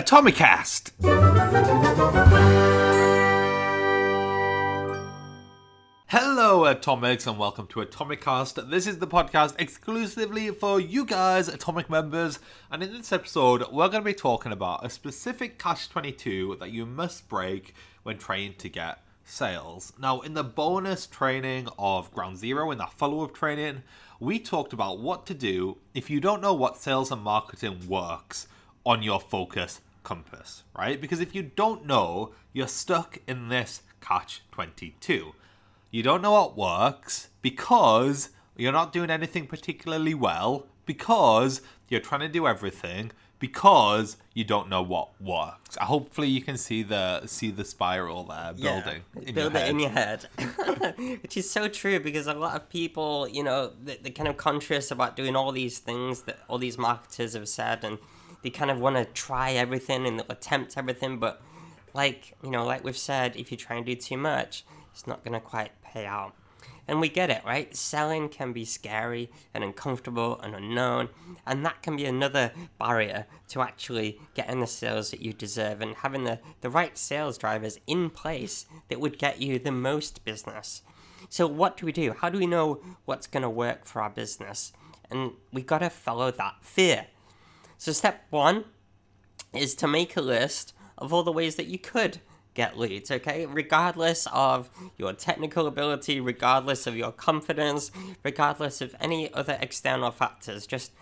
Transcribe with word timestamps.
Atomicast. 0.00 0.92
Hello, 6.06 6.64
Atomics, 6.64 7.26
and 7.26 7.38
welcome 7.38 7.66
to 7.66 7.80
Atomicast. 7.80 8.70
This 8.70 8.86
is 8.86 8.96
the 8.96 9.06
podcast 9.06 9.56
exclusively 9.58 10.52
for 10.52 10.80
you 10.80 11.04
guys, 11.04 11.48
Atomic 11.48 11.90
members. 11.90 12.38
And 12.70 12.82
in 12.82 12.94
this 12.94 13.12
episode, 13.12 13.64
we're 13.70 13.88
going 13.88 14.02
to 14.02 14.10
be 14.10 14.14
talking 14.14 14.52
about 14.52 14.86
a 14.86 14.88
specific 14.88 15.58
Catch 15.58 15.90
22 15.90 16.56
that 16.60 16.70
you 16.70 16.86
must 16.86 17.28
break 17.28 17.74
when 18.02 18.16
trying 18.16 18.54
to 18.54 18.70
get 18.70 19.02
sales. 19.26 19.92
Now, 20.00 20.20
in 20.20 20.32
the 20.32 20.42
bonus 20.42 21.06
training 21.06 21.68
of 21.78 22.10
Ground 22.14 22.38
Zero, 22.38 22.70
in 22.70 22.78
that 22.78 22.94
follow 22.94 23.22
up 23.22 23.34
training, 23.34 23.82
we 24.18 24.38
talked 24.38 24.72
about 24.72 24.98
what 24.98 25.26
to 25.26 25.34
do 25.34 25.76
if 25.92 26.08
you 26.08 26.20
don't 26.20 26.40
know 26.40 26.54
what 26.54 26.78
sales 26.78 27.12
and 27.12 27.20
marketing 27.20 27.86
works 27.86 28.46
on 28.86 29.02
your 29.02 29.20
focus 29.20 29.82
compass, 30.02 30.64
right? 30.76 31.00
Because 31.00 31.20
if 31.20 31.34
you 31.34 31.42
don't 31.42 31.86
know, 31.86 32.32
you're 32.52 32.68
stuck 32.68 33.18
in 33.26 33.48
this 33.48 33.82
catch 34.00 34.42
22. 34.52 35.32
You 35.90 36.02
don't 36.02 36.22
know 36.22 36.32
what 36.32 36.56
works 36.56 37.28
because 37.42 38.30
you're 38.56 38.72
not 38.72 38.92
doing 38.92 39.10
anything 39.10 39.46
particularly 39.46 40.14
well, 40.14 40.66
because 40.86 41.62
you're 41.88 42.00
trying 42.00 42.20
to 42.20 42.28
do 42.28 42.46
everything, 42.46 43.10
because 43.38 44.16
you 44.34 44.44
don't 44.44 44.68
know 44.68 44.82
what 44.82 45.08
works. 45.20 45.76
Uh, 45.80 45.86
hopefully, 45.86 46.28
you 46.28 46.42
can 46.42 46.56
see 46.58 46.82
the 46.82 47.26
see 47.26 47.50
the 47.50 47.64
spiral 47.64 48.24
there 48.24 48.52
building. 48.52 49.02
Yeah, 49.16 49.28
in 49.28 49.34
build 49.34 49.52
your 49.54 49.62
it 49.62 49.68
in 49.70 49.78
head. 49.80 50.26
your 50.38 50.68
head, 50.74 50.94
which 51.22 51.36
is 51.36 51.50
so 51.50 51.66
true 51.66 51.98
because 52.00 52.26
a 52.26 52.34
lot 52.34 52.54
of 52.54 52.68
people, 52.68 53.26
you 53.28 53.42
know, 53.42 53.72
they- 53.82 53.96
they're 53.96 54.12
kind 54.12 54.28
of 54.28 54.36
conscious 54.36 54.90
about 54.90 55.16
doing 55.16 55.34
all 55.34 55.52
these 55.52 55.78
things 55.78 56.22
that 56.22 56.38
all 56.48 56.58
these 56.58 56.76
marketers 56.78 57.32
have 57.32 57.48
said, 57.48 57.82
and 57.82 57.98
they 58.42 58.50
kind 58.50 58.70
of 58.70 58.80
want 58.80 58.96
to 58.96 59.04
try 59.04 59.52
everything 59.52 60.06
and 60.06 60.22
attempt 60.28 60.76
everything, 60.76 61.18
but 61.18 61.42
like 61.94 62.34
you 62.42 62.50
know, 62.50 62.64
like 62.64 62.84
we've 62.84 62.96
said, 62.96 63.36
if 63.36 63.50
you 63.50 63.56
try 63.56 63.76
and 63.76 63.86
do 63.86 63.94
too 63.94 64.16
much, 64.16 64.64
it's 64.92 65.06
not 65.06 65.24
going 65.24 65.34
to 65.34 65.40
quite 65.40 65.72
pay 65.82 66.06
out. 66.06 66.34
And 66.88 67.00
we 67.00 67.08
get 67.08 67.30
it, 67.30 67.42
right? 67.44 67.74
Selling 67.76 68.28
can 68.28 68.52
be 68.52 68.64
scary 68.64 69.30
and 69.54 69.62
uncomfortable 69.62 70.40
and 70.40 70.56
unknown, 70.56 71.08
and 71.46 71.64
that 71.64 71.82
can 71.82 71.94
be 71.96 72.04
another 72.04 72.52
barrier 72.80 73.26
to 73.48 73.60
actually 73.60 74.18
getting 74.34 74.58
the 74.58 74.66
sales 74.66 75.12
that 75.12 75.20
you 75.20 75.32
deserve 75.32 75.80
and 75.80 75.94
having 75.94 76.24
the, 76.24 76.40
the 76.62 76.70
right 76.70 76.98
sales 76.98 77.38
drivers 77.38 77.78
in 77.86 78.10
place 78.10 78.66
that 78.88 78.98
would 78.98 79.18
get 79.18 79.40
you 79.40 79.58
the 79.60 79.70
most 79.70 80.24
business. 80.24 80.82
So, 81.28 81.46
what 81.46 81.76
do 81.76 81.86
we 81.86 81.92
do? 81.92 82.12
How 82.12 82.28
do 82.28 82.38
we 82.38 82.46
know 82.46 82.80
what's 83.04 83.28
going 83.28 83.44
to 83.44 83.50
work 83.50 83.84
for 83.84 84.02
our 84.02 84.10
business? 84.10 84.72
And 85.10 85.32
we 85.52 85.62
got 85.62 85.78
to 85.78 85.90
follow 85.90 86.32
that 86.32 86.56
fear. 86.62 87.06
So, 87.80 87.92
step 87.92 88.26
one 88.28 88.64
is 89.54 89.74
to 89.76 89.88
make 89.88 90.14
a 90.14 90.20
list 90.20 90.74
of 90.98 91.14
all 91.14 91.22
the 91.22 91.32
ways 91.32 91.56
that 91.56 91.64
you 91.64 91.78
could 91.78 92.20
get 92.52 92.78
leads, 92.78 93.10
okay? 93.10 93.46
Regardless 93.46 94.28
of 94.34 94.68
your 94.98 95.14
technical 95.14 95.66
ability, 95.66 96.20
regardless 96.20 96.86
of 96.86 96.94
your 96.94 97.10
confidence, 97.10 97.90
regardless 98.22 98.82
of 98.82 98.94
any 99.00 99.32
other 99.32 99.56
external 99.62 100.10
factors, 100.10 100.66
just 100.66 100.92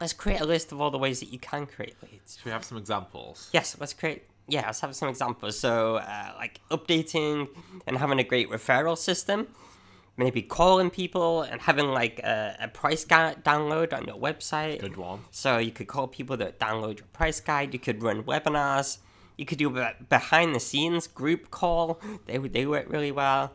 let's 0.00 0.12
create 0.12 0.40
a 0.40 0.44
list 0.44 0.72
of 0.72 0.80
all 0.80 0.90
the 0.90 0.98
ways 0.98 1.20
that 1.20 1.32
you 1.32 1.38
can 1.38 1.64
create 1.64 1.94
leads. 2.02 2.38
Should 2.38 2.46
we 2.46 2.50
have 2.50 2.64
some 2.64 2.76
examples? 2.76 3.48
Yes, 3.52 3.76
let's 3.78 3.92
create. 3.92 4.24
Yeah, 4.48 4.66
let's 4.66 4.80
have 4.80 4.96
some 4.96 5.08
examples. 5.08 5.56
So, 5.56 5.98
uh, 5.98 6.32
like 6.36 6.60
updating 6.72 7.46
and 7.86 7.98
having 7.98 8.18
a 8.18 8.24
great 8.24 8.50
referral 8.50 8.98
system, 8.98 9.46
maybe 10.16 10.42
calling 10.42 10.90
people 10.90 11.42
and 11.42 11.60
having 11.60 11.88
like 11.88 12.18
a, 12.20 12.56
a 12.60 12.68
price 12.68 13.04
guide 13.04 13.44
download 13.44 13.92
on 13.92 14.04
your 14.06 14.16
website. 14.16 14.80
Good 14.80 14.96
one. 14.96 15.24
So 15.30 15.58
you 15.58 15.70
could 15.70 15.86
call 15.86 16.08
people 16.08 16.36
that 16.38 16.58
download 16.58 16.98
your 16.98 17.08
price 17.12 17.40
guide. 17.40 17.72
You 17.72 17.80
could 17.80 18.02
run 18.02 18.22
webinars. 18.22 18.98
You 19.36 19.44
could 19.44 19.58
do 19.58 19.76
a 19.78 19.94
behind 20.08 20.54
the 20.54 20.60
scenes 20.60 21.06
group 21.06 21.50
call. 21.50 22.00
They 22.26 22.38
they 22.38 22.66
work 22.66 22.86
really 22.88 23.12
well. 23.12 23.52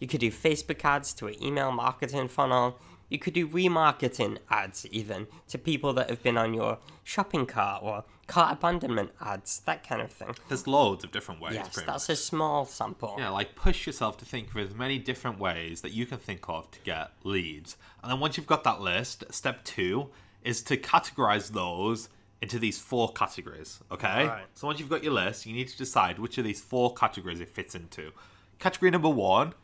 You 0.00 0.06
could 0.06 0.20
do 0.20 0.30
Facebook 0.30 0.84
ads 0.84 1.12
to 1.14 1.26
an 1.26 1.42
email 1.42 1.72
marketing 1.72 2.28
funnel. 2.28 2.78
You 3.08 3.18
could 3.18 3.34
do 3.34 3.48
remarketing 3.48 4.38
ads 4.50 4.86
even 4.90 5.26
to 5.48 5.58
people 5.58 5.92
that 5.94 6.10
have 6.10 6.22
been 6.22 6.36
on 6.36 6.54
your 6.54 6.78
shopping 7.04 7.46
cart 7.46 7.82
or 7.82 8.04
cart 8.26 8.52
abandonment 8.52 9.10
ads, 9.20 9.60
that 9.60 9.86
kind 9.86 10.02
of 10.02 10.12
thing. 10.12 10.34
There's 10.48 10.66
loads 10.66 11.04
of 11.04 11.10
different 11.10 11.40
ways. 11.40 11.54
Yes, 11.54 11.74
that's 11.74 12.08
much. 12.08 12.10
a 12.10 12.16
small 12.16 12.66
sample. 12.66 13.16
Yeah, 13.18 13.30
like 13.30 13.54
push 13.54 13.86
yourself 13.86 14.18
to 14.18 14.24
think 14.24 14.50
of 14.50 14.58
as 14.58 14.74
many 14.74 14.98
different 14.98 15.38
ways 15.38 15.80
that 15.80 15.92
you 15.92 16.04
can 16.06 16.18
think 16.18 16.48
of 16.48 16.70
to 16.70 16.80
get 16.80 17.12
leads. 17.24 17.76
And 18.02 18.12
then 18.12 18.20
once 18.20 18.36
you've 18.36 18.46
got 18.46 18.64
that 18.64 18.80
list, 18.80 19.24
step 19.30 19.64
two 19.64 20.10
is 20.42 20.62
to 20.64 20.76
categorize 20.76 21.50
those 21.50 22.10
into 22.40 22.58
these 22.58 22.78
four 22.78 23.12
categories. 23.12 23.80
Okay? 23.90 24.26
Right. 24.28 24.44
So 24.54 24.66
once 24.66 24.78
you've 24.78 24.88
got 24.88 25.02
your 25.02 25.12
list, 25.12 25.46
you 25.46 25.54
need 25.54 25.68
to 25.68 25.76
decide 25.76 26.18
which 26.18 26.38
of 26.38 26.44
these 26.44 26.60
four 26.60 26.94
categories 26.94 27.40
it 27.40 27.48
fits 27.48 27.74
into. 27.74 28.12
Category 28.58 28.90
number 28.90 29.08
one, 29.08 29.54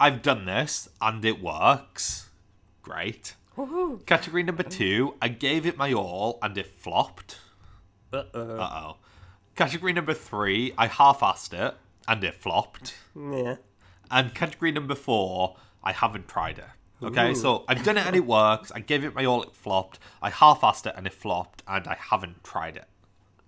I've 0.00 0.22
done 0.22 0.44
this 0.46 0.88
and 1.00 1.24
it 1.24 1.42
works. 1.42 2.23
Great. 2.84 3.34
Woohoo! 3.56 4.04
Category 4.04 4.42
number 4.42 4.62
two, 4.62 5.14
I 5.22 5.28
gave 5.28 5.64
it 5.64 5.78
my 5.78 5.92
all 5.94 6.38
and 6.42 6.56
it 6.58 6.66
flopped. 6.66 7.38
Uh-oh. 8.12 8.58
Uh 8.58 8.70
oh. 8.74 8.96
Category 9.56 9.94
number 9.94 10.12
three, 10.12 10.74
I 10.76 10.88
half 10.88 11.20
assed 11.20 11.54
it 11.54 11.74
and 12.06 12.22
it 12.22 12.34
flopped. 12.34 12.94
Yeah. 13.16 13.56
And 14.10 14.34
category 14.34 14.70
number 14.70 14.94
four, 14.94 15.56
I 15.82 15.92
haven't 15.92 16.28
tried 16.28 16.58
it. 16.58 16.66
Okay, 17.02 17.30
Ooh. 17.30 17.34
so 17.34 17.64
I've 17.68 17.82
done 17.82 17.96
it 17.96 18.06
and 18.06 18.14
it 18.14 18.26
works. 18.26 18.70
I 18.74 18.80
gave 18.80 19.02
it 19.02 19.14
my 19.14 19.24
all, 19.24 19.42
it 19.42 19.56
flopped. 19.56 19.98
I 20.20 20.28
half-assed 20.28 20.86
it 20.86 20.94
and 20.94 21.06
it 21.06 21.14
flopped, 21.14 21.62
and 21.66 21.86
I 21.86 21.96
haven't 21.98 22.44
tried 22.44 22.76
it. 22.76 22.84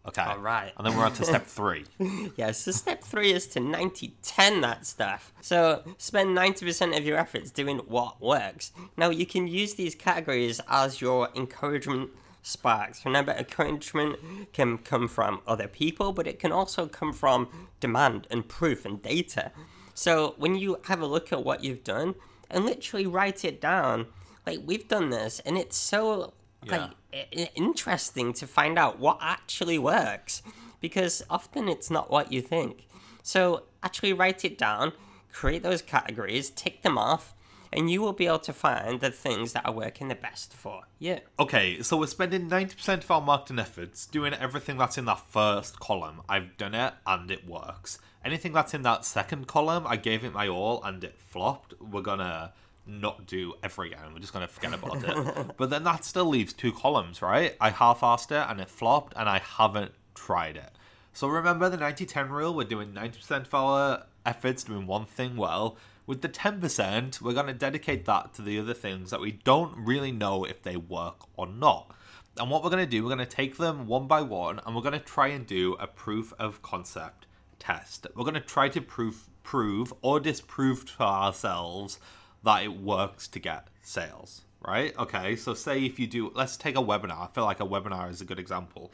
Okay. 0.08 0.22
All 0.22 0.38
right. 0.38 0.72
And 0.76 0.86
then 0.86 0.96
we're 0.96 1.04
on 1.04 1.12
to 1.14 1.24
step 1.24 1.46
three. 1.46 1.84
Yeah, 2.36 2.52
so 2.52 2.70
step 2.72 3.02
three 3.02 3.32
is 3.32 3.46
to 3.48 3.60
90 3.60 4.14
10 4.22 4.60
that 4.60 4.86
stuff. 4.86 5.32
So 5.40 5.82
spend 5.98 6.36
90% 6.36 6.96
of 6.96 7.04
your 7.04 7.18
efforts 7.18 7.50
doing 7.50 7.78
what 7.78 8.20
works. 8.20 8.72
Now, 8.96 9.10
you 9.10 9.26
can 9.26 9.46
use 9.48 9.74
these 9.74 9.94
categories 9.94 10.60
as 10.68 11.00
your 11.00 11.28
encouragement 11.34 12.10
sparks. 12.42 13.04
Remember, 13.04 13.32
encouragement 13.32 14.18
can 14.52 14.78
come 14.78 15.08
from 15.08 15.40
other 15.46 15.66
people, 15.66 16.12
but 16.12 16.26
it 16.26 16.38
can 16.38 16.52
also 16.52 16.86
come 16.86 17.12
from 17.12 17.48
demand 17.80 18.26
and 18.30 18.46
proof 18.48 18.84
and 18.84 19.02
data. 19.02 19.50
So 19.94 20.34
when 20.36 20.54
you 20.54 20.78
have 20.84 21.00
a 21.00 21.06
look 21.06 21.32
at 21.32 21.44
what 21.44 21.64
you've 21.64 21.82
done 21.82 22.14
and 22.50 22.64
literally 22.64 23.06
write 23.06 23.44
it 23.44 23.60
down, 23.60 24.06
like 24.46 24.60
we've 24.64 24.86
done 24.86 25.10
this, 25.10 25.40
and 25.40 25.58
it's 25.58 25.76
so 25.76 26.34
like 26.72 26.90
i- 27.12 27.26
i- 27.36 27.50
interesting 27.54 28.32
to 28.34 28.46
find 28.46 28.78
out 28.78 28.98
what 28.98 29.18
actually 29.20 29.78
works 29.78 30.42
because 30.80 31.22
often 31.30 31.68
it's 31.68 31.90
not 31.90 32.10
what 32.10 32.32
you 32.32 32.42
think. 32.42 32.86
So 33.22 33.64
actually 33.82 34.12
write 34.12 34.44
it 34.44 34.56
down, 34.58 34.92
create 35.32 35.62
those 35.62 35.82
categories, 35.82 36.50
tick 36.50 36.82
them 36.82 36.96
off, 36.98 37.34
and 37.72 37.90
you 37.90 38.00
will 38.00 38.12
be 38.12 38.26
able 38.26 38.38
to 38.40 38.52
find 38.52 39.00
the 39.00 39.10
things 39.10 39.52
that 39.52 39.66
are 39.66 39.72
working 39.72 40.08
the 40.08 40.14
best 40.14 40.54
for 40.54 40.82
you. 40.98 41.18
Okay, 41.38 41.82
so 41.82 41.96
we're 41.96 42.06
spending 42.06 42.48
90% 42.48 43.02
of 43.04 43.10
our 43.10 43.20
marketing 43.20 43.58
efforts 43.58 44.06
doing 44.06 44.32
everything 44.34 44.78
that's 44.78 44.96
in 44.96 45.04
that 45.06 45.20
first 45.30 45.80
column. 45.80 46.22
I've 46.28 46.56
done 46.56 46.74
it 46.74 46.94
and 47.06 47.30
it 47.30 47.46
works. 47.46 47.98
Anything 48.24 48.52
that's 48.52 48.72
in 48.74 48.82
that 48.82 49.04
second 49.04 49.46
column, 49.46 49.84
I 49.86 49.96
gave 49.96 50.24
it 50.24 50.32
my 50.32 50.48
all 50.48 50.82
and 50.84 51.02
it 51.04 51.18
flopped. 51.18 51.74
We're 51.80 52.02
gonna 52.02 52.52
not 52.86 53.26
do 53.26 53.54
ever 53.62 53.84
again. 53.84 54.12
We're 54.12 54.20
just 54.20 54.32
gonna 54.32 54.48
forget 54.48 54.74
about 54.74 55.02
it. 55.04 55.52
but 55.56 55.70
then 55.70 55.84
that 55.84 56.04
still 56.04 56.26
leaves 56.26 56.52
two 56.52 56.72
columns, 56.72 57.22
right? 57.22 57.56
I 57.60 57.70
half 57.70 58.00
assed 58.00 58.30
it 58.30 58.50
and 58.50 58.60
it 58.60 58.70
flopped 58.70 59.14
and 59.16 59.28
I 59.28 59.38
haven't 59.38 59.92
tried 60.14 60.56
it. 60.56 60.70
So 61.12 61.28
remember 61.28 61.70
the 61.70 61.78
90 61.78 62.04
10 62.04 62.28
rule? 62.28 62.54
We're 62.54 62.64
doing 62.64 62.92
90% 62.92 63.46
of 63.46 63.54
our 63.54 64.04
efforts 64.26 64.64
doing 64.64 64.86
one 64.86 65.06
thing 65.06 65.36
well. 65.36 65.78
With 66.06 66.20
the 66.20 66.28
10%, 66.28 67.22
we're 67.22 67.32
going 67.32 67.46
to 67.46 67.54
dedicate 67.54 68.04
that 68.04 68.34
to 68.34 68.42
the 68.42 68.58
other 68.58 68.74
things 68.74 69.10
that 69.10 69.20
we 69.20 69.32
don't 69.32 69.74
really 69.76 70.12
know 70.12 70.44
if 70.44 70.62
they 70.62 70.76
work 70.76 71.22
or 71.36 71.46
not. 71.46 71.90
And 72.38 72.50
what 72.50 72.62
we're 72.62 72.70
going 72.70 72.84
to 72.84 72.90
do, 72.90 73.02
we're 73.02 73.14
going 73.14 73.18
to 73.18 73.24
take 73.26 73.56
them 73.56 73.86
one 73.86 74.06
by 74.06 74.20
one 74.20 74.60
and 74.64 74.76
we're 74.76 74.82
going 74.82 74.92
to 74.92 74.98
try 74.98 75.28
and 75.28 75.46
do 75.46 75.74
a 75.80 75.86
proof 75.86 76.34
of 76.38 76.60
concept 76.60 77.26
test. 77.58 78.06
We're 78.14 78.24
going 78.24 78.34
to 78.34 78.40
try 78.40 78.68
to 78.68 78.82
prove, 78.82 79.28
prove 79.42 79.94
or 80.02 80.20
disprove 80.20 80.84
to 80.96 81.02
ourselves 81.02 81.98
that 82.46 82.62
it 82.62 82.80
works 82.80 83.26
to 83.26 83.40
get 83.40 83.66
sales, 83.82 84.42
right? 84.64 84.96
Okay, 84.96 85.34
so 85.34 85.52
say 85.52 85.84
if 85.84 85.98
you 85.98 86.06
do, 86.06 86.30
let's 86.32 86.56
take 86.56 86.76
a 86.76 86.80
webinar. 86.80 87.22
I 87.22 87.26
feel 87.26 87.44
like 87.44 87.58
a 87.58 87.66
webinar 87.66 88.08
is 88.08 88.20
a 88.20 88.24
good 88.24 88.38
example. 88.38 88.92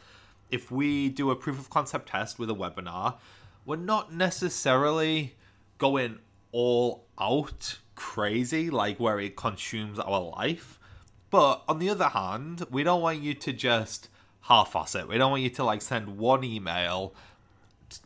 If 0.50 0.70
we 0.70 1.10
do 1.10 1.30
a 1.30 1.36
proof 1.36 1.58
of 1.58 1.68
concept 1.68 2.08
test 2.08 2.38
with 2.38 2.48
a 2.48 2.54
webinar, 2.54 3.16
we're 3.66 3.76
not 3.76 4.10
necessarily 4.10 5.34
going 5.76 6.18
all 6.50 7.04
out 7.20 7.78
crazy, 7.94 8.70
like 8.70 8.98
where 8.98 9.20
it 9.20 9.36
consumes 9.36 9.98
our 9.98 10.20
life. 10.20 10.78
But 11.28 11.62
on 11.68 11.78
the 11.78 11.90
other 11.90 12.08
hand, 12.08 12.64
we 12.70 12.82
don't 12.82 13.02
want 13.02 13.20
you 13.20 13.34
to 13.34 13.52
just 13.52 14.08
half 14.42 14.74
ass 14.74 14.94
it. 14.94 15.08
We 15.08 15.18
don't 15.18 15.30
want 15.30 15.42
you 15.42 15.50
to 15.50 15.64
like 15.64 15.82
send 15.82 16.16
one 16.16 16.42
email 16.42 17.14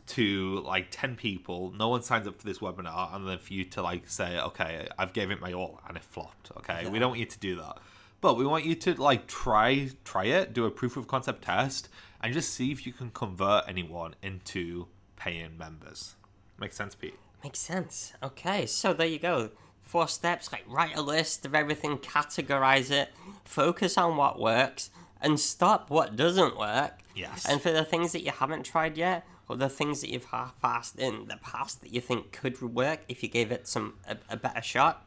to 0.07 0.59
like 0.61 0.87
10 0.91 1.15
people, 1.15 1.73
no 1.77 1.89
one 1.89 2.01
signs 2.01 2.27
up 2.27 2.39
for 2.39 2.45
this 2.45 2.59
webinar, 2.59 3.15
and 3.15 3.27
then 3.27 3.37
for 3.37 3.53
you 3.53 3.63
to 3.65 3.81
like 3.81 4.09
say, 4.09 4.39
okay, 4.39 4.87
I've 4.97 5.13
gave 5.13 5.31
it 5.31 5.41
my 5.41 5.53
all 5.53 5.79
and 5.87 5.97
it 5.97 6.03
flopped. 6.03 6.51
Okay, 6.57 6.87
we 6.89 6.99
don't 6.99 7.09
want 7.09 7.19
you 7.19 7.25
to 7.25 7.39
do 7.39 7.55
that. 7.57 7.77
But 8.19 8.35
we 8.35 8.45
want 8.45 8.65
you 8.65 8.75
to 8.75 8.93
like 8.95 9.27
try 9.27 9.89
try 10.03 10.25
it, 10.25 10.53
do 10.53 10.65
a 10.65 10.71
proof 10.71 10.97
of 10.97 11.07
concept 11.07 11.43
test, 11.43 11.89
and 12.21 12.33
just 12.33 12.53
see 12.53 12.71
if 12.71 12.85
you 12.85 12.93
can 12.93 13.11
convert 13.11 13.67
anyone 13.67 14.15
into 14.21 14.87
paying 15.15 15.57
members. 15.57 16.15
Makes 16.59 16.75
sense, 16.75 16.95
Pete. 16.95 17.15
Makes 17.43 17.59
sense. 17.59 18.13
Okay, 18.23 18.65
so 18.65 18.93
there 18.93 19.07
you 19.07 19.19
go. 19.19 19.51
Four 19.81 20.07
steps 20.07 20.51
like 20.51 20.63
write 20.67 20.97
a 20.97 21.01
list 21.01 21.45
of 21.45 21.55
everything, 21.55 21.97
categorize 21.99 22.91
it, 22.91 23.09
focus 23.45 23.97
on 23.97 24.17
what 24.17 24.39
works, 24.39 24.89
and 25.21 25.39
stop 25.39 25.89
what 25.89 26.15
doesn't 26.15 26.57
work. 26.57 26.99
Yes. 27.15 27.45
And 27.47 27.61
for 27.61 27.71
the 27.71 27.83
things 27.83 28.11
that 28.11 28.23
you 28.23 28.31
haven't 28.31 28.63
tried 28.63 28.97
yet, 28.97 29.25
or 29.49 29.55
the 29.55 29.69
things 29.69 30.01
that 30.01 30.09
you've 30.09 30.25
half-assed 30.25 30.97
in 30.99 31.27
the 31.27 31.37
past 31.37 31.81
that 31.81 31.93
you 31.93 32.01
think 32.01 32.31
could 32.31 32.61
work 32.61 32.99
if 33.07 33.23
you 33.23 33.29
gave 33.29 33.51
it 33.51 33.65
some 33.65 33.93
a, 34.07 34.17
a 34.29 34.35
better 34.35 34.61
shot, 34.61 35.05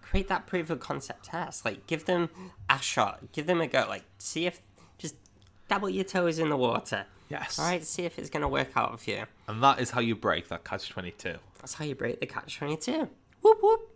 create 0.00 0.28
that 0.28 0.46
proof 0.46 0.70
of 0.70 0.78
concept 0.78 1.24
test. 1.24 1.64
Like 1.64 1.86
give 1.86 2.04
them 2.04 2.30
a 2.70 2.78
shot, 2.78 3.32
give 3.32 3.46
them 3.46 3.60
a 3.60 3.66
go. 3.66 3.84
Like 3.88 4.04
see 4.18 4.46
if 4.46 4.60
just 4.98 5.16
dabble 5.68 5.90
your 5.90 6.04
toes 6.04 6.38
in 6.38 6.48
the 6.48 6.56
water. 6.56 7.06
Yes. 7.28 7.58
All 7.58 7.64
right, 7.64 7.82
see 7.82 8.04
if 8.04 8.18
it's 8.18 8.30
gonna 8.30 8.48
work 8.48 8.76
out 8.76 9.00
for 9.00 9.10
you. 9.10 9.24
And 9.48 9.62
that 9.62 9.80
is 9.80 9.90
how 9.90 10.00
you 10.00 10.14
break 10.14 10.48
that 10.48 10.64
catch 10.64 10.88
twenty 10.88 11.10
two. 11.10 11.36
That's 11.58 11.74
how 11.74 11.84
you 11.84 11.96
break 11.96 12.20
the 12.20 12.26
catch 12.26 12.58
twenty 12.58 12.76
two. 12.76 13.08
Whoop 13.40 13.58
whoop. 13.62 13.90